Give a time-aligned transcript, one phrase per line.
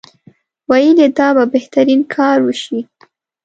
[0.69, 2.79] ویل یې دا به بهترین کار وشي.